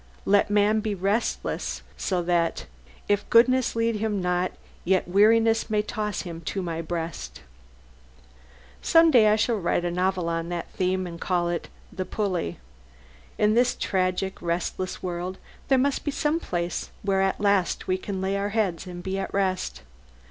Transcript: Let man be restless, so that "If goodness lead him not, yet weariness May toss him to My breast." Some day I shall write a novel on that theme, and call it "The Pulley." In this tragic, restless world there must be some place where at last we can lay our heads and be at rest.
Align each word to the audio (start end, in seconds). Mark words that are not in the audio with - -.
Let 0.25 0.49
man 0.49 0.79
be 0.79 0.95
restless, 0.95 1.83
so 1.95 2.23
that 2.23 2.65
"If 3.07 3.29
goodness 3.29 3.75
lead 3.75 3.97
him 3.97 4.19
not, 4.19 4.51
yet 4.83 5.07
weariness 5.07 5.69
May 5.69 5.83
toss 5.83 6.23
him 6.23 6.41
to 6.41 6.63
My 6.63 6.81
breast." 6.81 7.41
Some 8.81 9.11
day 9.11 9.27
I 9.27 9.35
shall 9.35 9.57
write 9.59 9.85
a 9.85 9.91
novel 9.91 10.27
on 10.27 10.49
that 10.49 10.71
theme, 10.71 11.05
and 11.05 11.21
call 11.21 11.49
it 11.49 11.69
"The 11.93 12.05
Pulley." 12.05 12.57
In 13.37 13.53
this 13.53 13.75
tragic, 13.79 14.41
restless 14.41 15.03
world 15.03 15.37
there 15.67 15.77
must 15.77 16.03
be 16.03 16.09
some 16.09 16.39
place 16.39 16.89
where 17.03 17.21
at 17.21 17.39
last 17.39 17.85
we 17.87 17.99
can 17.99 18.21
lay 18.21 18.35
our 18.35 18.49
heads 18.49 18.87
and 18.87 19.03
be 19.03 19.19
at 19.19 19.31
rest. 19.31 19.83